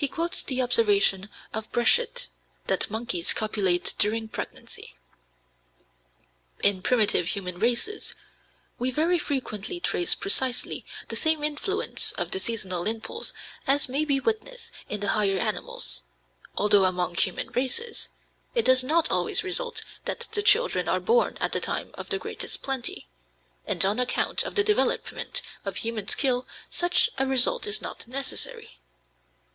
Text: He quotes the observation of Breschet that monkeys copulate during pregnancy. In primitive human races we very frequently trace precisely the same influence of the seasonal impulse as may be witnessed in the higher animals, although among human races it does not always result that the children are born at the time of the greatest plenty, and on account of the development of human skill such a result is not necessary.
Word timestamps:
He 0.00 0.06
quotes 0.06 0.44
the 0.44 0.62
observation 0.62 1.28
of 1.52 1.72
Breschet 1.72 2.28
that 2.68 2.88
monkeys 2.88 3.32
copulate 3.32 3.94
during 3.98 4.28
pregnancy. 4.28 4.94
In 6.62 6.82
primitive 6.82 7.26
human 7.30 7.58
races 7.58 8.14
we 8.78 8.92
very 8.92 9.18
frequently 9.18 9.80
trace 9.80 10.14
precisely 10.14 10.86
the 11.08 11.16
same 11.16 11.42
influence 11.42 12.12
of 12.12 12.30
the 12.30 12.38
seasonal 12.38 12.86
impulse 12.86 13.32
as 13.66 13.88
may 13.88 14.04
be 14.04 14.20
witnessed 14.20 14.70
in 14.88 15.00
the 15.00 15.08
higher 15.08 15.36
animals, 15.40 16.04
although 16.56 16.84
among 16.84 17.16
human 17.16 17.48
races 17.50 18.08
it 18.54 18.64
does 18.64 18.84
not 18.84 19.10
always 19.10 19.42
result 19.42 19.82
that 20.04 20.28
the 20.30 20.44
children 20.44 20.86
are 20.88 21.00
born 21.00 21.36
at 21.40 21.50
the 21.50 21.58
time 21.60 21.90
of 21.94 22.08
the 22.10 22.20
greatest 22.20 22.62
plenty, 22.62 23.08
and 23.66 23.84
on 23.84 23.98
account 23.98 24.44
of 24.44 24.54
the 24.54 24.62
development 24.62 25.42
of 25.64 25.78
human 25.78 26.06
skill 26.06 26.46
such 26.70 27.10
a 27.18 27.26
result 27.26 27.66
is 27.66 27.82
not 27.82 28.06
necessary. 28.06 28.78